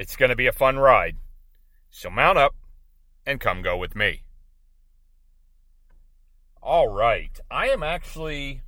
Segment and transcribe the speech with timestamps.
[0.00, 1.18] It's going to be a fun ride.
[1.90, 2.54] So mount up
[3.26, 4.22] and come go with me.
[6.62, 7.38] All right.
[7.50, 8.62] I am actually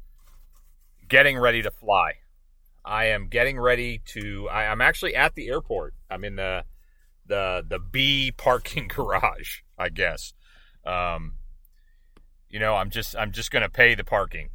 [1.09, 2.17] getting ready to fly.
[2.85, 5.95] I am getting ready to I, am actually at the airport.
[6.11, 6.65] I'm in the
[7.25, 10.35] the the B parking garage, I guess.
[10.85, 11.37] Um
[12.51, 14.51] you know, I'm just I'm just going to pay the parking.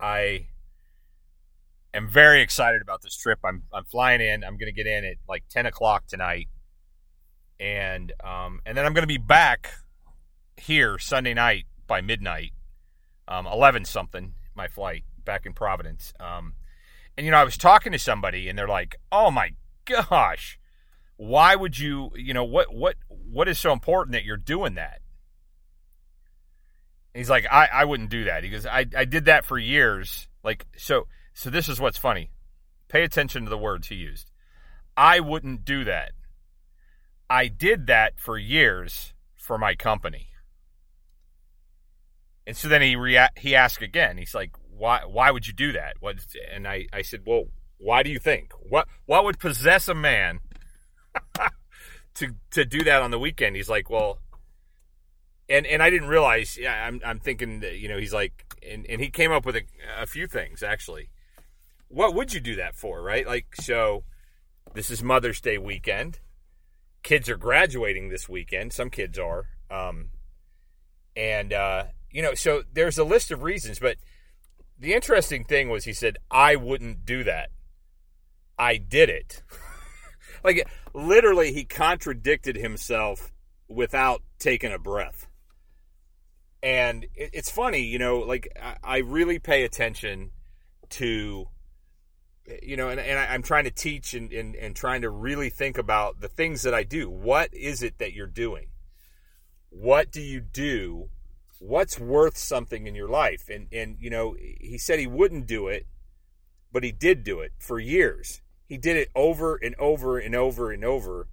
[0.00, 0.48] I
[1.98, 3.38] am very excited about this trip.
[3.44, 4.42] I'm I'm flying in.
[4.42, 6.48] I'm to get in at like 10 o'clock tonight,
[7.60, 9.72] and um, and then I'm to be back
[10.56, 12.52] here Sunday night by midnight,
[13.26, 14.32] um, 11 something.
[14.54, 16.12] My flight back in Providence.
[16.18, 16.54] Um,
[17.16, 19.50] and you know, I was talking to somebody, and they're like, "Oh my
[19.84, 20.58] gosh,
[21.16, 22.10] why would you?
[22.16, 25.00] You know, what what what is so important that you're doing that?"
[27.14, 29.58] And he's like, "I I wouldn't do that." He goes, "I I did that for
[29.58, 31.06] years." Like so
[31.38, 32.32] so this is what's funny.
[32.88, 34.32] Pay attention to the words he used.
[34.96, 36.10] I wouldn't do that.
[37.30, 40.30] I did that for years for my company.
[42.44, 44.18] And so then he rea- he asked again.
[44.18, 46.16] He's like, "Why why would you do that?" What?
[46.50, 47.44] And I I said, "Well,
[47.76, 48.50] why do you think?
[48.58, 50.40] What what would possess a man
[52.14, 54.18] to to do that on the weekend?" He's like, "Well,
[55.48, 56.58] and and I didn't realize.
[56.58, 59.54] Yeah, I'm I'm thinking that, you know he's like, and and he came up with
[59.54, 59.62] a,
[60.00, 61.10] a few things actually
[61.88, 63.26] what would you do that for, right?
[63.26, 64.04] Like, so
[64.74, 66.20] this is Mother's Day weekend.
[67.02, 68.72] Kids are graduating this weekend.
[68.72, 69.46] Some kids are.
[69.70, 70.10] Um,
[71.16, 73.96] and, uh, you know, so there's a list of reasons, but
[74.78, 77.50] the interesting thing was he said, I wouldn't do that.
[78.58, 79.42] I did it.
[80.44, 83.32] like, literally, he contradicted himself
[83.68, 85.26] without taking a breath.
[86.62, 88.48] And it's funny, you know, like,
[88.82, 90.32] I really pay attention
[90.90, 91.48] to
[92.62, 95.50] you know, and, and I, am trying to teach and, and, and trying to really
[95.50, 97.10] think about the things that I do.
[97.10, 98.68] What is it that you're doing?
[99.70, 101.10] What do you do?
[101.58, 103.48] What's worth something in your life?
[103.48, 105.86] And, and, you know, he said he wouldn't do it,
[106.72, 108.40] but he did do it for years.
[108.66, 111.28] He did it over and over and over and over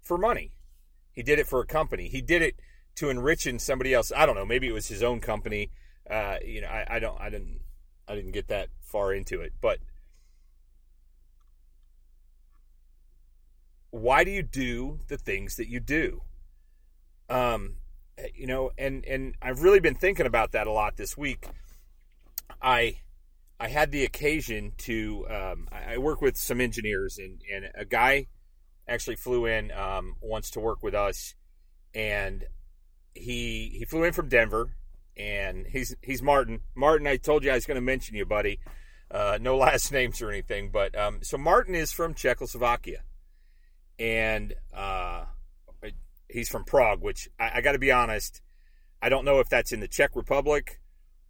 [0.00, 0.52] for money.
[1.12, 2.08] He did it for a company.
[2.08, 2.56] He did it
[2.96, 4.12] to enrich in somebody else.
[4.14, 4.46] I don't know.
[4.46, 5.70] Maybe it was his own company.
[6.08, 7.60] Uh, you know, I, I don't, I didn't,
[8.08, 9.78] I didn't get that far into it, but
[13.92, 16.22] why do you do the things that you do?
[17.28, 17.76] Um,
[18.34, 21.46] you know, and and I've really been thinking about that a lot this week.
[22.60, 22.96] I
[23.60, 28.28] I had the occasion to um, I work with some engineers and and a guy
[28.88, 31.34] actually flew in um, once to work with us,
[31.94, 32.46] and
[33.14, 34.74] he he flew in from Denver,
[35.18, 36.60] and he's he's Martin.
[36.74, 38.58] Martin, I told you I was going to mention you, buddy.
[39.10, 43.02] Uh, no last names or anything, but um, so Martin is from Czechoslovakia
[43.98, 45.24] and uh,
[46.32, 48.40] he's from Prague, which I, I got to be honest,
[49.00, 50.80] I don't know if that's in the Czech Republic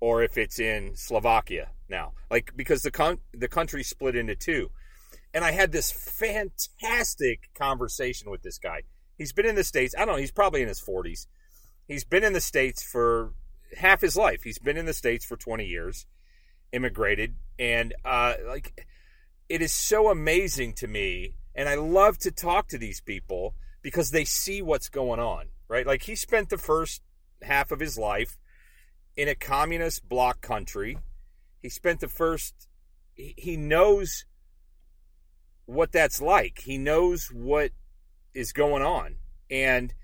[0.00, 4.70] or if it's in Slovakia now, like because the con- the country split into two.
[5.34, 8.82] And I had this fantastic conversation with this guy.
[9.16, 9.94] He's been in the states.
[9.96, 10.20] I don't know.
[10.20, 11.26] He's probably in his forties.
[11.88, 13.32] He's been in the states for
[13.76, 14.42] half his life.
[14.42, 16.06] He's been in the states for twenty years,
[16.72, 18.86] immigrated, and uh, like
[19.48, 24.10] it is so amazing to me and I love to talk to these people because
[24.10, 25.86] they see what's going on, right?
[25.86, 27.02] Like he spent the first
[27.42, 28.38] half of his life
[29.16, 30.98] in a communist bloc country.
[31.60, 32.68] He spent the first,
[33.14, 34.24] he knows
[35.66, 36.60] what that's like.
[36.60, 37.72] He knows what
[38.34, 39.16] is going on.
[39.50, 39.94] And,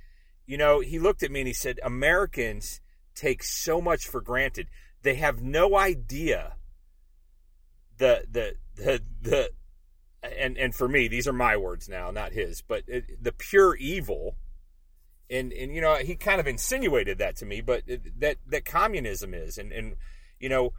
[0.47, 2.81] you know, he looked at me and he said, Americans
[3.15, 4.69] take so much for granted.
[5.03, 6.55] They have no idea
[7.97, 9.51] the, the, the, the,
[10.23, 13.77] and and for me, these are my words now, not his, but it, the pure
[13.77, 14.37] evil.
[15.31, 18.65] And and you know, he kind of insinuated that to me, but it, that that
[18.65, 19.97] communism is, and and
[20.41, 20.73] you know,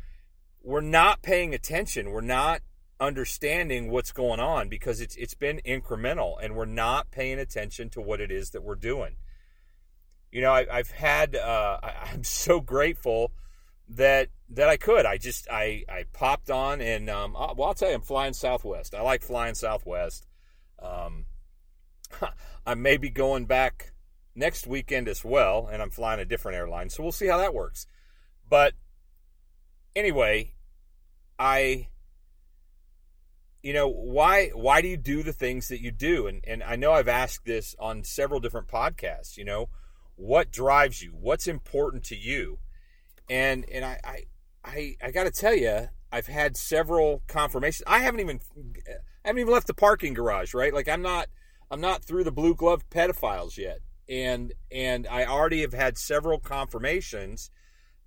[0.63, 2.11] we're not paying attention.
[2.11, 2.61] We're not
[2.99, 8.01] understanding what's going on because it's it's been incremental, and we're not paying attention to
[8.01, 9.15] what it is that we're doing.
[10.31, 11.35] You know, I, have had.
[11.35, 13.31] Uh, I, I'm so grateful
[13.89, 15.05] that that I could.
[15.05, 18.93] I just I I popped on and um, well I'll tell you I'm flying Southwest.
[18.95, 20.27] I like flying Southwest.
[20.81, 21.25] Um,
[22.65, 23.93] I may be going back
[24.35, 27.53] next weekend as well, and I'm flying a different airline, so we'll see how that
[27.53, 27.87] works.
[28.47, 28.73] But
[29.95, 30.53] anyway,
[31.37, 31.87] I
[33.61, 36.75] you know why why do you do the things that you do and and I
[36.75, 39.69] know I've asked this on several different podcasts you know
[40.15, 42.59] what drives you what's important to you
[43.29, 44.23] and and I I
[44.63, 48.39] I, I got to tell you I've had several confirmations I haven't even
[48.87, 51.27] I haven't even left the parking garage right like I'm not
[51.71, 56.39] I'm not through the blue glove pedophiles yet and and I already have had several
[56.39, 57.51] confirmations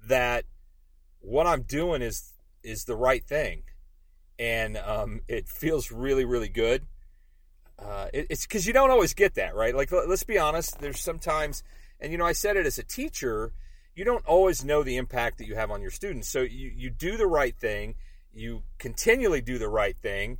[0.06, 0.44] that
[1.20, 2.32] what I'm doing is
[2.62, 3.62] is the right thing
[4.42, 6.82] and um, it feels really, really good.
[7.78, 9.74] Uh, it, it's because you don't always get that, right?
[9.74, 10.80] Like, let's be honest.
[10.80, 11.62] There's sometimes,
[12.00, 13.52] and you know, I said it as a teacher,
[13.94, 16.28] you don't always know the impact that you have on your students.
[16.28, 17.94] So you you do the right thing,
[18.32, 20.38] you continually do the right thing,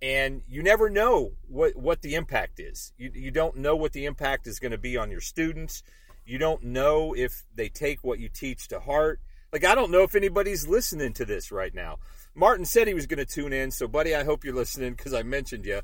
[0.00, 2.92] and you never know what what the impact is.
[2.96, 5.82] You you don't know what the impact is going to be on your students.
[6.26, 9.20] You don't know if they take what you teach to heart.
[9.52, 11.98] Like I don't know if anybody's listening to this right now.
[12.34, 15.14] Martin said he was going to tune in, so buddy, I hope you're listening because
[15.14, 15.82] I mentioned you.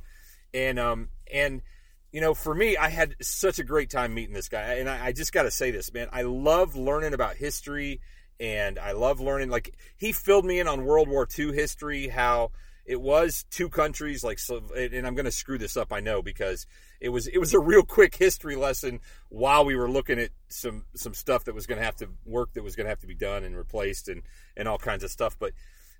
[0.53, 1.63] And um and
[2.12, 5.07] you know, for me, I had such a great time meeting this guy, and I,
[5.07, 6.09] I just got to say this, man.
[6.12, 8.01] I love learning about history,
[8.39, 9.51] and I love learning.
[9.51, 12.51] Like he filled me in on World War II history, how
[12.91, 14.41] it was two countries like
[14.77, 16.67] and i'm going to screw this up i know because
[17.01, 18.99] it was it was a real quick history lesson
[19.29, 22.53] while we were looking at some some stuff that was going to have to work
[22.55, 24.23] that was going to have to be done and replaced and
[24.57, 25.53] and all kinds of stuff but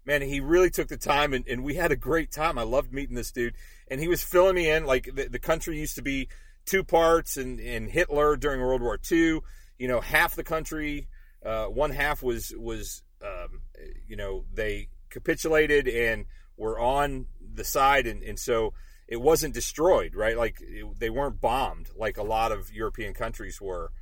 [0.05, 2.59] man, he really took the time and, and we had a great time.
[2.59, 3.55] I loved meeting this dude.
[3.89, 4.85] And he was filling me in.
[4.85, 6.29] Like the, the country used to be
[6.65, 9.41] two parts and, and Hitler during World War II,
[9.79, 11.09] you know, half the country,
[11.45, 13.63] uh, one half was, was, um,
[14.07, 16.27] you know, they capitulated and
[16.57, 18.07] were on the side.
[18.07, 18.75] And, and so
[19.11, 20.37] it wasn't destroyed, right?
[20.37, 23.93] Like it, they weren't bombed like a lot of European countries were.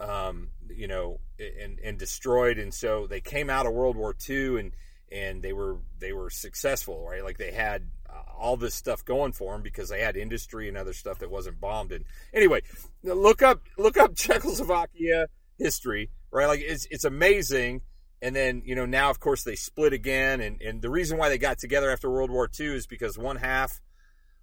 [0.00, 4.58] Um, you know, and and destroyed, and so they came out of World War II,
[4.58, 4.72] and
[5.14, 7.22] and they were they were successful, right?
[7.22, 10.76] Like they had uh, all this stuff going for them because they had industry and
[10.76, 11.92] other stuff that wasn't bombed.
[11.92, 12.62] And anyway,
[13.02, 16.46] look up look up Czechoslovakia history, right?
[16.46, 17.82] Like it's it's amazing.
[18.20, 21.28] And then you know now of course they split again, and and the reason why
[21.28, 23.80] they got together after World War II is because one half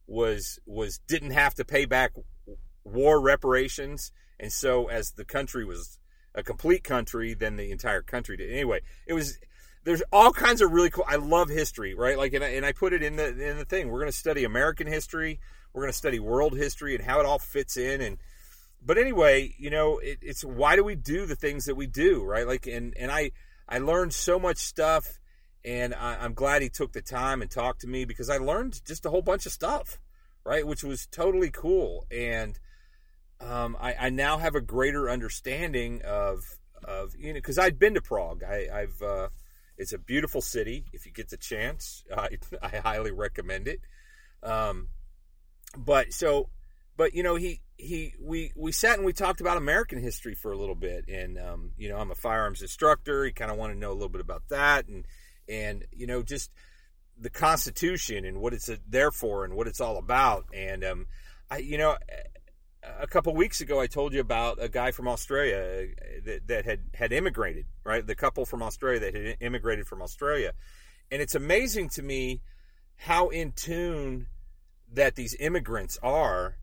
[0.08, 2.14] was was didn't have to pay back
[2.86, 6.00] war reparations, and so as the country was
[6.34, 8.52] a complete country, then the entire country did.
[8.52, 9.38] Anyway, it was
[9.84, 11.06] there's all kinds of really cool.
[11.08, 12.18] I love history, right?
[12.18, 13.90] Like, and I, and I put it in the in the thing.
[13.90, 15.40] We're going to study American history.
[15.74, 18.02] We're going to study world history and how it all fits in.
[18.02, 18.18] And
[18.84, 22.24] but anyway, you know, it, it's why do we do the things that we do,
[22.24, 22.48] right?
[22.48, 23.32] Like, and and I
[23.68, 25.20] I learned so much stuff,
[25.64, 28.82] and I, I'm glad he took the time and talked to me because I learned
[28.86, 30.00] just a whole bunch of stuff,
[30.44, 30.66] right?
[30.66, 32.60] Which was totally cool, and
[33.40, 36.44] um, I, I now have a greater understanding of
[36.84, 38.44] of you know because I'd been to Prague.
[38.44, 39.30] I, I've uh,
[39.82, 40.86] it's a beautiful city.
[40.94, 43.82] If you get the chance, I, I highly recommend it.
[44.44, 44.90] Um,
[45.76, 46.50] but so,
[46.96, 50.52] but you know, he he we we sat and we talked about American history for
[50.52, 53.26] a little bit, and um, you know, I'm a firearms instructor.
[53.26, 55.06] He kind of wanted to know a little bit about that, and
[55.50, 56.52] and you know, just
[57.18, 60.46] the Constitution and what it's there for and what it's all about.
[60.54, 61.08] And um,
[61.50, 61.98] I, you know,
[62.84, 66.66] a couple weeks ago, I told you about a guy from Australia uh, that, that
[66.66, 68.06] had had immigrated, right?
[68.06, 70.54] The couple from Australia that had immigrated from Australia,
[71.12, 72.42] and it's amazing to me
[72.96, 74.28] how in tune
[74.94, 76.58] that these immigrants are,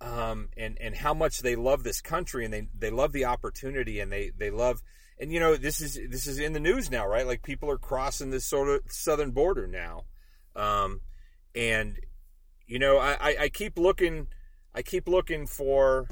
[0.00, 4.00] um, and and how much they love this country and they they love the opportunity
[4.00, 4.82] and they they love
[5.18, 7.26] and you know this is this is in the news now, right?
[7.26, 10.04] Like people are crossing this sort of southern border now,
[10.54, 11.00] um,
[11.54, 11.98] and
[12.66, 14.28] you know I, I, I keep looking
[14.76, 16.06] I keep looking for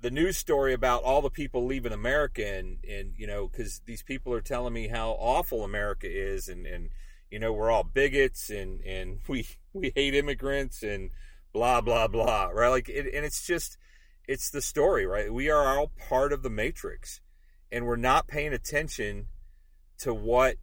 [0.00, 4.04] the news story about all the people leaving America and, and you know, because these
[4.04, 6.90] people are telling me how awful America is and, and
[7.28, 11.10] you know, we're all bigots and, and we, we hate immigrants and
[11.52, 12.68] blah, blah, blah, right?
[12.68, 13.76] Like, it, and it's just,
[14.28, 15.34] it's the story, right?
[15.34, 17.20] We are all part of the matrix
[17.72, 19.26] and we're not paying attention
[19.98, 20.54] to what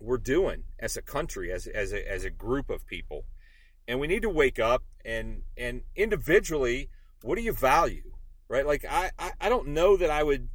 [0.00, 3.24] we're doing as a country, as, as, a, as a group of people
[3.86, 6.88] and we need to wake up and and individually
[7.22, 8.12] what do you value
[8.48, 10.48] right like I, I i don't know that i would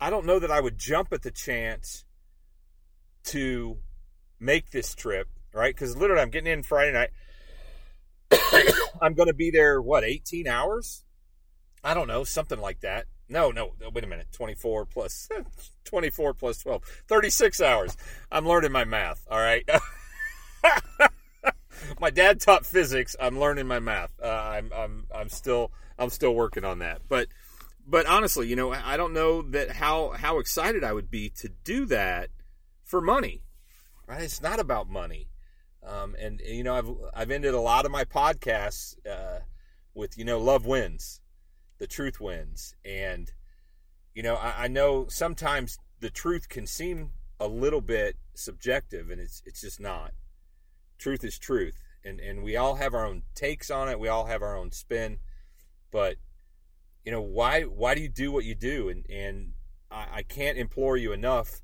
[0.00, 2.04] i don't know that i would jump at the chance
[3.24, 3.78] to
[4.40, 7.10] make this trip right because literally i'm getting in friday night
[9.02, 11.04] i'm going to be there what 18 hours
[11.82, 14.28] i don't know something like that No, no, wait a minute.
[14.32, 15.28] 24 plus
[15.84, 16.82] 24 plus 12.
[17.08, 17.94] 36 hours.
[18.32, 19.68] I'm learning my math, all right?
[22.00, 23.16] my dad taught physics.
[23.20, 24.12] I'm learning my math.
[24.22, 27.02] Uh, I'm I'm I'm still I'm still working on that.
[27.08, 27.28] But
[27.86, 31.48] but honestly, you know, I don't know that how how excited I would be to
[31.64, 32.30] do that
[32.84, 33.42] for money.
[34.06, 34.22] Right?
[34.22, 35.28] It's not about money.
[35.86, 39.40] Um, and, and, you know, I've I've ended a lot of my podcasts uh,
[39.94, 41.20] with you know, love wins,
[41.78, 43.32] the truth wins, and
[44.14, 49.20] you know, I, I know sometimes the truth can seem a little bit subjective, and
[49.20, 50.12] it's it's just not.
[50.98, 54.00] Truth is truth, and and we all have our own takes on it.
[54.00, 55.18] We all have our own spin,
[55.90, 56.16] but
[57.04, 58.88] you know why why do you do what you do?
[58.88, 59.52] And and
[59.90, 61.62] I, I can't implore you enough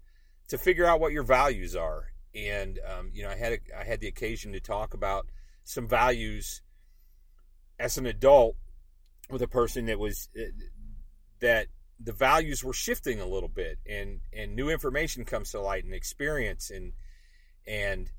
[0.49, 2.13] to figure out what your values are.
[2.35, 5.27] And um, you know, I had a, I had the occasion to talk about
[5.65, 6.63] some values
[7.79, 8.57] as an adult
[9.31, 10.45] with a person that was uh,
[11.41, 11.69] that
[12.01, 15.95] the values were shifting a little bit and and new information comes to light and
[15.95, 16.93] experience and
[17.67, 18.11] and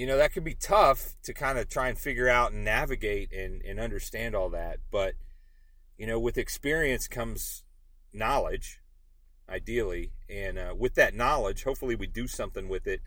[0.00, 3.30] you know that can be tough to kind of try and figure out and navigate
[3.32, 5.12] and, and understand all that but
[5.98, 7.64] you know with experience comes
[8.10, 8.80] knowledge
[9.46, 13.02] ideally and uh, with that knowledge hopefully we do something with it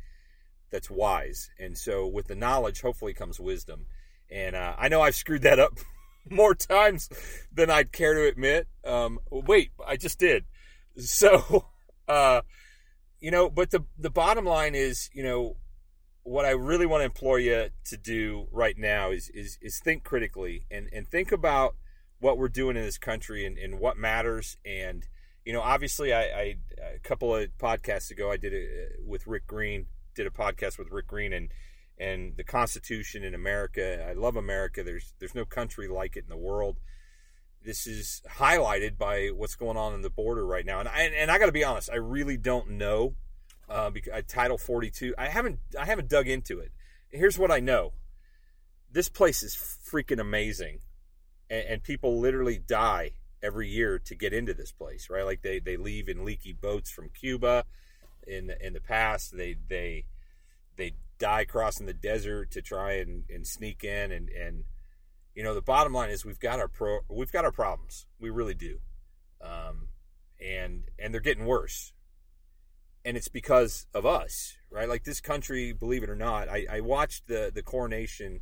[0.69, 3.88] that's wise and so with the knowledge hopefully comes wisdom
[4.29, 5.73] and uh, i know i've screwed that up
[6.29, 7.09] more times
[7.51, 8.67] than I'd care to admit.
[8.85, 10.45] Um, wait, I just did.
[10.95, 11.65] So,
[12.07, 12.41] uh,
[13.19, 15.57] you know, but the the bottom line is, you know,
[16.24, 20.03] what I really want to implore you to do right now is is is think
[20.03, 21.75] critically and and think about
[22.20, 24.58] what we're doing in this country and, and what matters.
[24.65, 25.06] And
[25.46, 26.56] you know, obviously, I, I
[26.96, 30.80] a couple of podcasts ago I did it uh, with Rick Green, did a podcast
[30.80, 31.50] with Rick Green, and
[31.98, 34.06] and the Constitution in America.
[34.10, 34.84] I love America.
[34.84, 36.77] There's there's no country like it in the world.
[37.62, 41.30] This is highlighted by what's going on in the border right now, and I, and
[41.32, 43.15] I got to be honest, I really don't know.
[43.74, 46.72] Uh, uh, Title 42, I haven't I haven't dug into it.
[47.10, 47.94] Here's what I know:
[48.92, 50.80] this place is freaking amazing,
[51.50, 55.25] and, and people literally die every year to get into this place, right?
[55.25, 57.65] Like they they leave in leaky boats from Cuba
[58.27, 59.36] in in the past.
[59.36, 60.06] They they
[60.77, 64.63] they die crossing the desert to try and, and sneak in and, and
[65.36, 68.30] you know the bottom line is we've got our pro we've got our problems we
[68.30, 68.80] really do
[69.42, 69.88] um,
[70.44, 71.94] and and they're getting worse
[73.05, 76.79] and it's because of us right like this country believe it or not i, I
[76.81, 78.41] watched the the coronation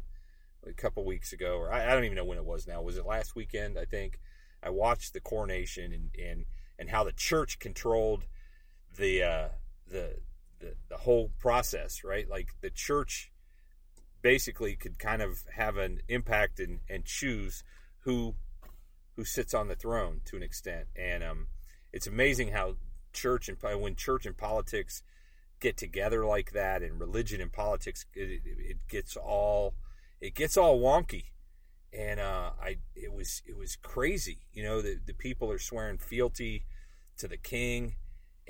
[0.68, 2.98] a couple weeks ago or I, I don't even know when it was now was
[2.98, 4.20] it last weekend i think
[4.62, 6.46] i watched the coronation and and
[6.77, 8.25] and how the church controlled
[8.98, 9.48] the uh
[9.88, 10.18] the
[10.62, 12.30] the, the whole process, right?
[12.30, 13.32] Like the church
[14.22, 17.63] basically could kind of have an impact and, and choose
[18.03, 18.36] who
[19.18, 20.88] who sits on the throne to an extent.
[20.96, 21.48] And um,
[21.91, 22.75] it's amazing how
[23.13, 25.03] church and when church and politics
[25.60, 29.75] get together like that, and religion and politics, it, it gets all
[30.20, 31.25] it gets all wonky.
[31.94, 34.82] And uh, I it was it was crazy, you know.
[34.82, 36.65] The the people are swearing fealty
[37.18, 37.96] to the king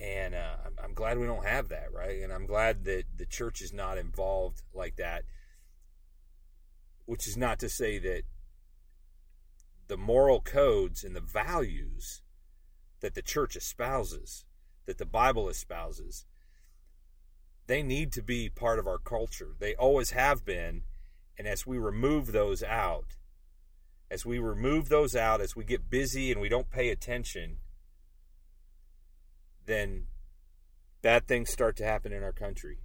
[0.01, 2.22] and uh, I'm glad we don't have that, right?
[2.22, 5.24] And I'm glad that the church is not involved like that.
[7.06, 8.24] Which is not to say that
[9.88, 12.22] the moral codes and the values
[13.01, 14.46] that the church espouses,
[14.86, 16.26] that the Bible espouses,
[17.68, 19.56] they need to be part of our culture.
[19.60, 20.84] They always have been.
[21.38, 23.16] And as we remove those out,
[24.10, 27.58] as we remove those out, as we get busy and we don't pay attention,
[29.66, 30.08] then
[31.02, 32.80] bad things start to happen in our country.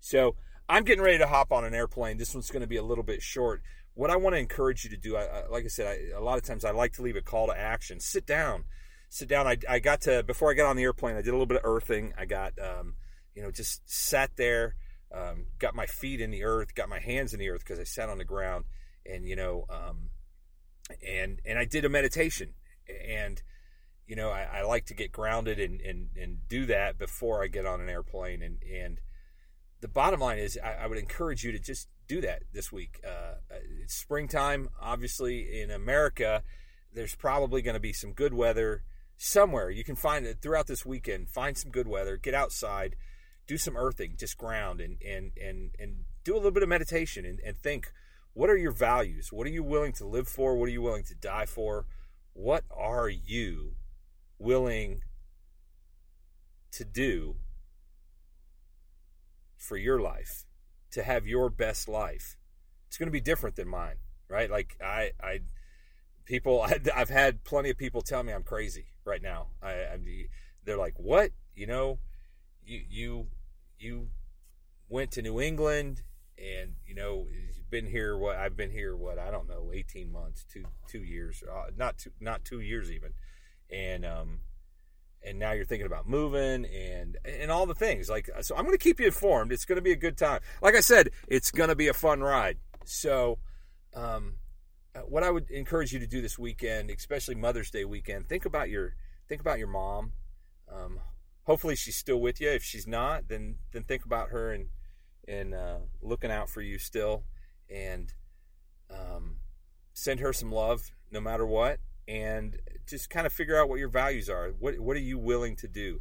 [0.00, 0.36] So
[0.68, 2.16] I'm getting ready to hop on an airplane.
[2.16, 3.60] This one's going to be a little bit short.
[3.94, 6.22] What I want to encourage you to do, I, I, like I said, I, a
[6.22, 8.00] lot of times I like to leave a call to action.
[8.00, 8.64] Sit down,
[9.10, 9.46] sit down.
[9.46, 11.16] I, I got to before I got on the airplane.
[11.16, 12.14] I did a little bit of earthing.
[12.16, 12.94] I got, um,
[13.34, 14.76] you know, just sat there,
[15.14, 17.84] um, got my feet in the earth, got my hands in the earth because I
[17.84, 18.64] sat on the ground,
[19.04, 20.10] and you know, um,
[21.06, 22.54] and and I did a meditation,
[23.06, 23.42] and
[24.06, 27.46] you know, I, I, like to get grounded and, and, and do that before I
[27.46, 28.42] get on an airplane.
[28.42, 29.00] And, and
[29.80, 33.00] the bottom line is, I, I would encourage you to just do that this week.
[33.06, 33.34] Uh,
[33.80, 36.42] it's springtime, obviously, in America.
[36.92, 38.82] There's probably going to be some good weather
[39.22, 39.70] somewhere.
[39.70, 41.28] You can find it throughout this weekend.
[41.28, 42.96] Find some good weather, get outside,
[43.46, 47.24] do some earthing, just ground and, and, and, and do a little bit of meditation
[47.24, 47.92] and, and think
[48.32, 49.32] what are your values?
[49.32, 50.56] What are you willing to live for?
[50.56, 51.86] What are you willing to die for?
[52.32, 53.74] What are you
[54.38, 55.02] willing
[56.72, 57.36] to do
[59.56, 60.46] for your life,
[60.92, 62.36] to have your best life.
[62.88, 63.96] It's going to be different than mine,
[64.28, 64.50] right?
[64.50, 65.40] Like I, I,
[66.30, 66.64] people
[66.96, 69.48] I've had plenty of people tell me I'm crazy right now.
[69.60, 69.98] I, I
[70.64, 71.32] they're like, "What?
[71.54, 71.98] You know,
[72.64, 73.26] you you
[73.78, 74.08] you
[74.88, 76.02] went to New England
[76.38, 80.10] and you know you've been here what I've been here what I don't know 18
[80.10, 83.12] months two two years uh, not two not two years even.
[83.70, 84.40] And um
[85.22, 88.08] and now you're thinking about moving and and all the things.
[88.08, 89.52] Like so I'm going to keep you informed.
[89.52, 90.40] It's going to be a good time.
[90.62, 92.58] Like I said it's going to be a fun ride.
[92.84, 93.38] So
[93.94, 94.34] um
[95.06, 98.70] what I would encourage you to do this weekend especially Mother's Day weekend think about
[98.70, 98.94] your
[99.28, 100.12] think about your mom
[100.72, 101.00] um
[101.44, 104.66] hopefully she's still with you if she's not then then think about her and
[105.30, 107.22] and uh, looking out for you still,
[107.68, 108.12] and
[108.90, 109.36] um,
[109.92, 111.78] send her some love no matter what,
[112.08, 114.52] and just kind of figure out what your values are.
[114.58, 116.00] What what are you willing to do?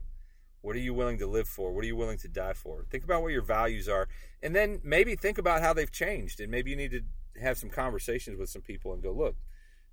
[0.62, 1.72] What are you willing to live for?
[1.72, 2.86] What are you willing to die for?
[2.89, 4.08] Think about what your values are,
[4.41, 7.01] and then maybe think about how they've changed, and maybe you need to
[7.41, 9.36] have some conversations with some people and go, look,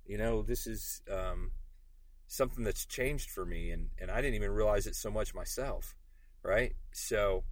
[0.05, 1.51] you know, this is um,
[2.27, 5.95] something that's changed for me, and and I didn't even realize it so much myself,
[6.43, 6.75] right?
[6.91, 7.43] So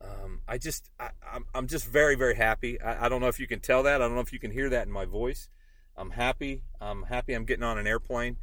[0.00, 2.80] um, I just I, am I'm, I'm just very very happy.
[2.80, 4.02] I, I don't know if you can tell that.
[4.02, 5.48] I don't know if you can hear that in my voice.
[5.96, 6.62] I'm happy.
[6.80, 7.34] I'm happy.
[7.34, 8.36] I'm getting on an airplane,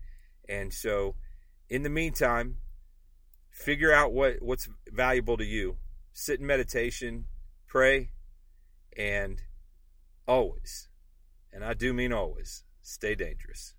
[0.49, 1.15] and so
[1.69, 2.57] in the meantime,
[3.49, 5.77] figure out what what's valuable to you.
[6.13, 7.25] Sit in meditation,
[7.67, 8.09] pray,
[8.97, 9.41] and
[10.27, 10.89] always,
[11.51, 13.75] and I do mean always, stay dangerous.